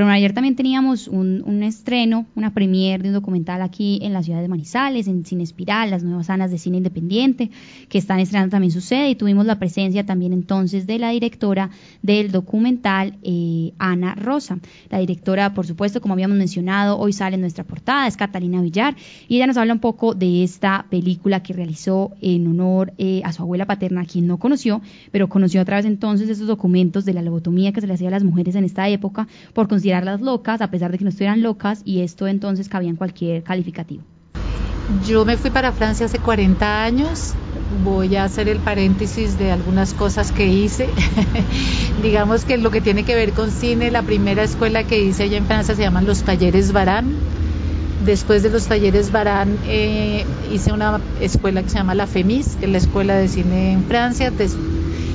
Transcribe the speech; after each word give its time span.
Pero 0.00 0.10
ayer 0.12 0.32
también 0.32 0.56
teníamos 0.56 1.08
un, 1.08 1.62
estreno, 1.62 2.24
una 2.34 2.54
premiere 2.54 3.02
de 3.02 3.10
un 3.10 3.14
documental 3.14 3.60
aquí 3.60 3.98
en 4.00 4.14
la 4.14 4.22
ciudad 4.22 4.40
de 4.40 4.48
Manizales, 4.48 5.06
en 5.08 5.26
Cine 5.26 5.42
Espiral, 5.42 5.90
las 5.90 6.02
nuevas 6.02 6.28
sanas 6.28 6.50
de 6.50 6.56
cine 6.56 6.78
independiente, 6.78 7.50
que 7.90 7.98
están 7.98 8.18
estrenando 8.18 8.52
también 8.52 8.70
su 8.70 8.80
sede 8.80 9.10
y 9.10 9.14
tuvimos 9.14 9.44
la 9.44 9.58
presencia 9.58 10.06
también 10.06 10.32
entonces 10.32 10.86
de 10.86 10.98
la 10.98 11.10
directora 11.10 11.68
del 12.00 12.32
documental, 12.32 13.18
eh, 13.22 13.74
Ana 13.76 14.14
Rosa. 14.14 14.58
La 14.88 15.00
directora, 15.00 15.52
por 15.52 15.66
supuesto, 15.66 16.00
como 16.00 16.14
habíamos 16.14 16.38
mencionado, 16.38 16.98
hoy 16.98 17.12
sale 17.12 17.34
en 17.34 17.42
nuestra 17.42 17.64
portada, 17.64 18.06
es 18.06 18.16
Catalina 18.16 18.62
Villar, 18.62 18.96
y 19.28 19.36
ella 19.36 19.48
nos 19.48 19.58
habla 19.58 19.74
un 19.74 19.80
poco 19.80 20.14
de 20.14 20.42
esta 20.42 20.86
película 20.88 21.42
que 21.42 21.52
realizó 21.52 22.12
en 22.22 22.46
honor 22.46 22.94
eh, 22.96 23.20
a 23.22 23.34
su 23.34 23.42
abuela 23.42 23.66
paterna, 23.66 24.06
quien 24.06 24.26
no 24.26 24.38
conoció, 24.38 24.80
pero 25.12 25.28
conoció 25.28 25.60
a 25.60 25.66
través 25.66 25.84
entonces 25.84 26.26
de 26.26 26.32
esos 26.32 26.46
documentos 26.46 27.04
de 27.04 27.12
la 27.12 27.20
lobotomía 27.20 27.72
que 27.72 27.82
se 27.82 27.86
le 27.86 27.92
hacía 27.92 28.08
a 28.08 28.12
las 28.12 28.24
mujeres 28.24 28.54
en 28.54 28.64
esta 28.64 28.88
época 28.88 29.28
por 29.52 29.68
considerarlas 29.90 30.20
locas, 30.20 30.60
a 30.60 30.70
pesar 30.70 30.92
de 30.92 30.98
que 30.98 31.04
no 31.04 31.10
estuvieran 31.10 31.42
locas, 31.42 31.82
y 31.84 32.00
esto 32.00 32.28
entonces 32.28 32.68
cabía 32.68 32.90
en 32.90 32.96
cualquier 32.96 33.42
calificativo. 33.42 34.02
Yo 35.06 35.24
me 35.24 35.36
fui 35.36 35.50
para 35.50 35.72
Francia 35.72 36.06
hace 36.06 36.18
40 36.18 36.84
años. 36.84 37.34
Voy 37.84 38.16
a 38.16 38.24
hacer 38.24 38.48
el 38.48 38.58
paréntesis 38.58 39.38
de 39.38 39.52
algunas 39.52 39.94
cosas 39.94 40.32
que 40.32 40.46
hice. 40.46 40.88
Digamos 42.02 42.44
que 42.44 42.56
lo 42.58 42.70
que 42.70 42.80
tiene 42.80 43.04
que 43.04 43.14
ver 43.14 43.32
con 43.32 43.50
cine, 43.50 43.90
la 43.90 44.02
primera 44.02 44.42
escuela 44.42 44.84
que 44.84 45.00
hice 45.00 45.24
allá 45.24 45.38
en 45.38 45.46
Francia 45.46 45.74
se 45.74 45.82
llaman 45.82 46.06
los 46.06 46.22
Talleres 46.22 46.72
Barán. 46.72 47.12
Después 48.04 48.42
de 48.42 48.50
los 48.50 48.66
Talleres 48.66 49.12
Barán 49.12 49.58
eh, 49.68 50.24
hice 50.52 50.72
una 50.72 51.00
escuela 51.20 51.62
que 51.62 51.68
se 51.68 51.78
llama 51.78 51.94
la 51.94 52.06
FEMIS, 52.06 52.56
que 52.56 52.66
es 52.66 52.72
la 52.72 52.78
escuela 52.78 53.14
de 53.14 53.28
cine 53.28 53.72
en 53.72 53.84
Francia. 53.84 54.32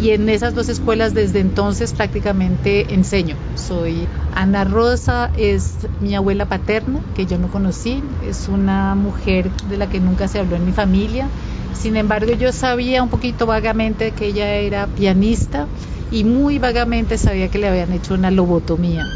Y 0.00 0.10
en 0.10 0.28
esas 0.28 0.54
dos 0.54 0.68
escuelas 0.68 1.14
desde 1.14 1.40
entonces 1.40 1.92
prácticamente 1.92 2.92
enseño. 2.92 3.36
Soy 3.56 4.06
Ana 4.34 4.64
Rosa, 4.64 5.30
es 5.36 5.88
mi 6.00 6.14
abuela 6.14 6.44
paterna, 6.46 7.00
que 7.14 7.26
yo 7.26 7.38
no 7.38 7.48
conocí, 7.48 8.02
es 8.28 8.48
una 8.48 8.94
mujer 8.94 9.50
de 9.68 9.76
la 9.76 9.88
que 9.88 10.00
nunca 10.00 10.28
se 10.28 10.38
habló 10.38 10.56
en 10.56 10.66
mi 10.66 10.72
familia. 10.72 11.28
Sin 11.74 11.96
embargo, 11.96 12.32
yo 12.32 12.52
sabía 12.52 13.02
un 13.02 13.08
poquito 13.08 13.46
vagamente 13.46 14.10
que 14.10 14.26
ella 14.26 14.48
era 14.54 14.86
pianista 14.86 15.66
y 16.10 16.24
muy 16.24 16.58
vagamente 16.58 17.18
sabía 17.18 17.48
que 17.48 17.58
le 17.58 17.68
habían 17.68 17.92
hecho 17.92 18.14
una 18.14 18.30
lobotomía 18.30 19.06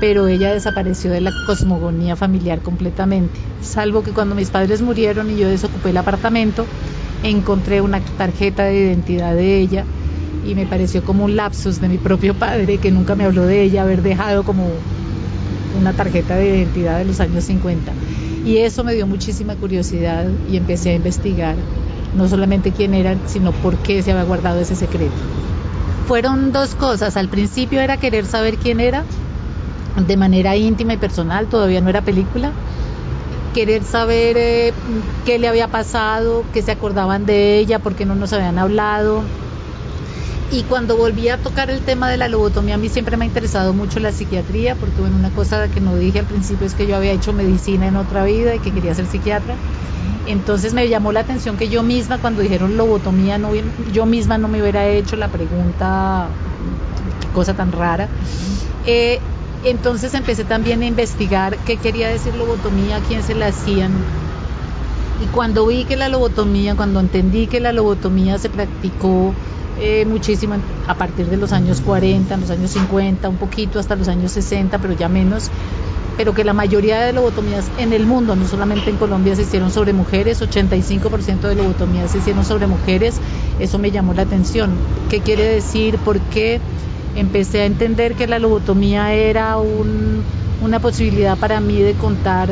pero 0.00 0.26
ella 0.28 0.54
desapareció 0.54 1.10
de 1.10 1.20
la 1.20 1.30
cosmogonía 1.46 2.16
familiar 2.16 2.60
completamente, 2.60 3.38
salvo 3.60 4.02
que 4.02 4.12
cuando 4.12 4.34
mis 4.34 4.48
padres 4.48 4.80
murieron 4.80 5.28
y 5.30 5.36
yo 5.36 5.46
desocupé 5.46 5.90
el 5.90 5.98
apartamento, 5.98 6.64
encontré 7.22 7.82
una 7.82 8.00
tarjeta 8.16 8.64
de 8.64 8.78
identidad 8.78 9.34
de 9.34 9.58
ella 9.58 9.84
y 10.44 10.54
me 10.54 10.66
pareció 10.66 11.04
como 11.04 11.24
un 11.24 11.36
lapsus 11.36 11.80
de 11.80 11.88
mi 11.88 11.98
propio 11.98 12.34
padre 12.34 12.78
que 12.78 12.90
nunca 12.90 13.14
me 13.14 13.24
habló 13.24 13.46
de 13.46 13.62
ella, 13.62 13.82
haber 13.82 14.02
dejado 14.02 14.44
como 14.44 14.68
una 15.78 15.92
tarjeta 15.92 16.36
de 16.36 16.58
identidad 16.58 16.98
de 16.98 17.04
los 17.04 17.20
años 17.20 17.44
50. 17.44 17.92
Y 18.44 18.58
eso 18.58 18.84
me 18.84 18.94
dio 18.94 19.06
muchísima 19.06 19.54
curiosidad 19.56 20.26
y 20.50 20.56
empecé 20.56 20.90
a 20.90 20.94
investigar 20.94 21.56
no 22.16 22.28
solamente 22.28 22.72
quién 22.72 22.94
era, 22.94 23.16
sino 23.26 23.52
por 23.52 23.76
qué 23.76 24.02
se 24.02 24.12
había 24.12 24.24
guardado 24.24 24.60
ese 24.60 24.74
secreto. 24.74 25.14
Fueron 26.06 26.52
dos 26.52 26.74
cosas. 26.74 27.16
Al 27.16 27.28
principio 27.28 27.80
era 27.80 27.98
querer 27.98 28.26
saber 28.26 28.56
quién 28.56 28.80
era, 28.80 29.04
de 30.06 30.16
manera 30.16 30.56
íntima 30.56 30.94
y 30.94 30.96
personal, 30.96 31.46
todavía 31.46 31.80
no 31.80 31.90
era 31.90 32.02
película. 32.02 32.52
Querer 33.54 33.82
saber 33.82 34.36
eh, 34.38 34.72
qué 35.24 35.38
le 35.38 35.48
había 35.48 35.68
pasado, 35.68 36.44
qué 36.52 36.62
se 36.62 36.72
acordaban 36.72 37.26
de 37.26 37.58
ella, 37.58 37.78
por 37.78 37.94
qué 37.94 38.06
no 38.06 38.14
nos 38.14 38.32
habían 38.32 38.58
hablado, 38.58 39.22
y 40.52 40.64
cuando 40.64 40.96
volví 40.96 41.28
a 41.28 41.38
tocar 41.38 41.70
el 41.70 41.80
tema 41.80 42.10
de 42.10 42.16
la 42.16 42.28
lobotomía, 42.28 42.74
a 42.74 42.78
mí 42.78 42.88
siempre 42.88 43.16
me 43.16 43.24
ha 43.24 43.28
interesado 43.28 43.72
mucho 43.72 44.00
la 44.00 44.10
psiquiatría, 44.10 44.74
porque 44.74 45.00
bueno, 45.00 45.16
una 45.16 45.30
cosa 45.30 45.68
que 45.68 45.80
no 45.80 45.96
dije 45.96 46.18
al 46.18 46.26
principio 46.26 46.66
es 46.66 46.74
que 46.74 46.86
yo 46.86 46.96
había 46.96 47.12
hecho 47.12 47.32
medicina 47.32 47.86
en 47.86 47.96
otra 47.96 48.24
vida 48.24 48.54
y 48.54 48.58
que 48.58 48.72
quería 48.72 48.94
ser 48.94 49.06
psiquiatra. 49.06 49.56
Entonces 50.26 50.74
me 50.74 50.88
llamó 50.88 51.12
la 51.12 51.20
atención 51.20 51.56
que 51.56 51.68
yo 51.68 51.82
misma, 51.82 52.18
cuando 52.18 52.42
dijeron 52.42 52.76
lobotomía, 52.76 53.38
no, 53.38 53.52
yo 53.92 54.06
misma 54.06 54.38
no 54.38 54.48
me 54.48 54.60
hubiera 54.60 54.86
hecho 54.88 55.16
la 55.16 55.28
pregunta, 55.28 56.28
cosa 57.32 57.54
tan 57.54 57.70
rara. 57.70 58.08
Eh, 58.86 59.20
entonces 59.64 60.14
empecé 60.14 60.44
también 60.44 60.82
a 60.82 60.86
investigar 60.86 61.58
qué 61.58 61.76
quería 61.76 62.08
decir 62.08 62.34
lobotomía, 62.34 62.96
a 62.96 63.00
quién 63.00 63.22
se 63.22 63.34
la 63.34 63.48
hacían. 63.48 63.92
Y 65.22 65.26
cuando 65.26 65.66
vi 65.66 65.84
que 65.84 65.96
la 65.96 66.08
lobotomía, 66.08 66.74
cuando 66.74 66.98
entendí 66.98 67.46
que 67.46 67.60
la 67.60 67.72
lobotomía 67.72 68.38
se 68.38 68.48
practicó 68.48 69.34
eh, 69.80 70.04
muchísimo 70.06 70.56
a 70.86 70.94
partir 70.94 71.26
de 71.26 71.36
los 71.36 71.52
años 71.52 71.80
40, 71.80 72.36
los 72.36 72.50
años 72.50 72.70
50, 72.70 73.28
un 73.28 73.36
poquito 73.36 73.78
hasta 73.78 73.96
los 73.96 74.08
años 74.08 74.32
60, 74.32 74.78
pero 74.78 74.94
ya 74.94 75.08
menos, 75.08 75.50
pero 76.16 76.34
que 76.34 76.44
la 76.44 76.52
mayoría 76.52 77.00
de 77.00 77.12
lobotomías 77.12 77.70
en 77.78 77.92
el 77.92 78.06
mundo, 78.06 78.36
no 78.36 78.46
solamente 78.46 78.90
en 78.90 78.96
Colombia, 78.96 79.34
se 79.34 79.42
hicieron 79.42 79.70
sobre 79.70 79.92
mujeres, 79.92 80.42
85% 80.42 81.40
de 81.48 81.54
lobotomías 81.54 82.10
se 82.10 82.18
hicieron 82.18 82.44
sobre 82.44 82.66
mujeres, 82.66 83.16
eso 83.58 83.78
me 83.78 83.90
llamó 83.90 84.12
la 84.12 84.22
atención. 84.22 84.70
¿Qué 85.08 85.20
quiere 85.20 85.44
decir? 85.44 85.96
¿Por 85.98 86.20
qué 86.20 86.60
empecé 87.16 87.62
a 87.62 87.64
entender 87.64 88.14
que 88.14 88.26
la 88.26 88.38
lobotomía 88.38 89.12
era 89.14 89.56
un, 89.56 90.22
una 90.62 90.78
posibilidad 90.78 91.38
para 91.38 91.60
mí 91.60 91.80
de 91.80 91.94
contar 91.94 92.50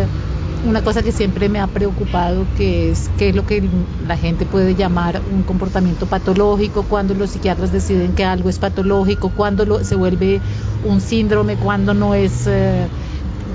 una 0.68 0.82
cosa 0.82 1.02
que 1.02 1.12
siempre 1.12 1.48
me 1.48 1.60
ha 1.60 1.66
preocupado, 1.66 2.44
que 2.56 2.90
es 2.90 3.10
qué 3.16 3.30
es 3.30 3.34
lo 3.34 3.46
que 3.46 3.62
la 4.06 4.16
gente 4.16 4.44
puede 4.44 4.74
llamar 4.74 5.20
un 5.32 5.42
comportamiento 5.42 6.06
patológico, 6.06 6.82
cuando 6.82 7.14
los 7.14 7.30
psiquiatras 7.30 7.72
deciden 7.72 8.12
que 8.14 8.24
algo 8.24 8.50
es 8.50 8.58
patológico, 8.58 9.30
cuando 9.30 9.82
se 9.82 9.96
vuelve 9.96 10.40
un 10.84 11.00
síndrome, 11.00 11.56
cuando 11.56 11.94
no 11.94 12.14
es... 12.14 12.46
Eh, 12.46 12.86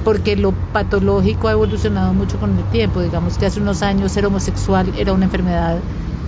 porque 0.03 0.35
lo 0.35 0.51
patológico 0.51 1.47
ha 1.47 1.53
evolucionado 1.53 2.13
mucho 2.13 2.37
con 2.37 2.57
el 2.57 2.63
tiempo. 2.65 3.01
Digamos 3.01 3.37
que 3.37 3.45
hace 3.45 3.61
unos 3.61 3.81
años 3.81 4.11
ser 4.11 4.25
homosexual 4.25 4.91
era 4.97 5.13
una 5.13 5.25
enfermedad 5.25 5.77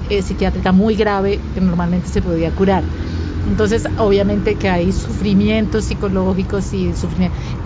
eh, 0.10 0.22
psiquiátrica 0.22 0.72
muy 0.72 0.96
grave 0.96 1.42
que 1.54 1.60
normalmente 1.60 2.08
se 2.08 2.22
podía 2.22 2.52
curar. 2.52 2.84
Entonces, 3.50 3.88
obviamente 3.98 4.56
que 4.56 4.70
hay 4.70 4.94
sufrimientos 4.94 5.86
psicológicos 5.86 6.74
y 6.74 6.94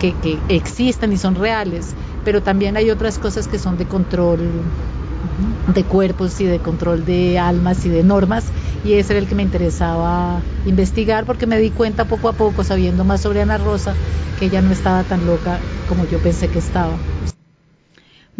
que, 0.00 0.14
que 0.14 0.38
existen 0.48 1.12
y 1.12 1.16
son 1.16 1.36
reales, 1.36 1.94
pero 2.22 2.42
también 2.42 2.76
hay 2.76 2.90
otras 2.90 3.18
cosas 3.18 3.48
que 3.48 3.58
son 3.58 3.76
de 3.76 3.86
control 3.86 4.72
de 5.66 5.84
cuerpos 5.84 6.40
y 6.40 6.46
de 6.46 6.60
control 6.60 7.04
de 7.04 7.38
almas 7.38 7.84
y 7.84 7.90
de 7.90 8.02
normas 8.02 8.52
y 8.82 8.94
ese 8.94 9.12
era 9.12 9.20
el 9.20 9.28
que 9.28 9.34
me 9.34 9.42
interesaba 9.42 10.46
investigar 10.64 11.26
porque 11.26 11.46
me 11.46 11.58
di 11.58 11.70
cuenta 11.72 12.06
poco 12.08 12.28
a 12.28 12.36
poco 12.36 12.64
sabiendo 12.64 13.04
más 13.04 13.20
sobre 13.20 13.42
Ana 13.42 13.58
Rosa 13.58 13.98
que 14.34 14.46
ella 14.46 14.62
no 14.62 14.70
estaba 14.72 15.04
tan 15.04 15.26
loca 15.26 15.62
como 15.86 16.04
yo 16.06 16.20
pensé 16.20 16.48
que 16.50 16.58
estaba. 16.58 17.04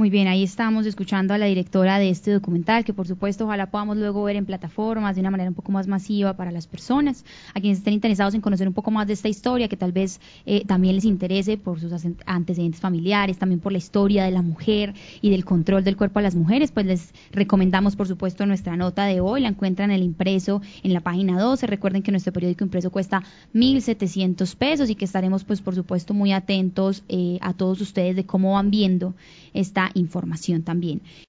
Muy 0.01 0.09
bien, 0.09 0.29
ahí 0.29 0.43
estamos 0.43 0.87
escuchando 0.87 1.35
a 1.35 1.37
la 1.37 1.45
directora 1.45 1.99
de 1.99 2.09
este 2.09 2.31
documental, 2.31 2.87
que 2.87 2.95
por 2.95 3.07
supuesto 3.07 3.45
ojalá 3.45 3.71
podamos 3.71 3.99
luego 3.99 4.25
ver 4.25 4.37
en 4.37 4.47
plataformas 4.47 5.15
de 5.15 5.21
una 5.21 5.31
manera 5.31 5.51
un 5.51 5.55
poco 5.55 5.73
más 5.73 5.89
masiva 5.89 6.39
para 6.39 6.51
las 6.51 6.67
personas, 6.67 7.23
a 7.53 7.61
quienes 7.61 7.77
estén 7.77 7.93
interesados 7.93 8.33
en 8.33 8.41
conocer 8.41 8.67
un 8.67 8.73
poco 8.73 8.91
más 8.91 9.07
de 9.07 9.13
esta 9.13 9.29
historia, 9.29 9.69
que 9.69 9.77
tal 9.77 9.93
vez 9.93 10.19
eh, 10.47 10.65
también 10.65 10.95
les 10.95 11.05
interese 11.05 11.59
por 11.59 11.81
sus 11.81 11.93
antecedentes 12.25 12.81
familiares, 12.81 13.37
también 13.37 13.61
por 13.61 13.73
la 13.73 13.77
historia 13.77 14.25
de 14.25 14.31
la 14.31 14.41
mujer 14.41 14.95
y 15.21 15.29
del 15.29 15.45
control 15.45 15.85
del 15.85 15.99
cuerpo 15.99 16.21
a 16.21 16.23
las 16.23 16.35
mujeres, 16.35 16.73
pues 16.73 16.87
les 16.87 17.13
recomendamos 17.31 17.95
por 17.95 18.09
supuesto 18.09 18.47
nuestra 18.47 18.79
nota 18.79 19.05
de 19.05 19.21
hoy, 19.21 19.43
la 19.43 19.49
encuentran 19.49 19.91
en 19.91 19.97
el 19.97 20.03
impreso 20.03 20.63
en 20.83 20.95
la 20.95 21.01
página 21.01 21.39
12. 21.39 21.67
Recuerden 21.67 22.03
que 22.03 22.11
nuestro 22.11 22.33
periódico 22.33 22.65
impreso 22.65 22.91
cuesta 22.91 23.23
1.700 23.53 24.57
pesos 24.57 24.89
y 24.89 24.95
que 24.95 25.05
estaremos 25.05 25.45
pues 25.45 25.61
por 25.61 25.75
supuesto 25.75 26.15
muy 26.15 26.33
atentos 26.33 27.05
eh, 27.11 27.37
a 27.43 27.53
todos 27.53 27.83
ustedes 27.83 28.17
de 28.17 28.25
cómo 28.25 28.55
van 28.55 28.71
viendo 28.71 29.15
esta 29.53 29.90
información 29.95 30.63
también. 30.63 31.03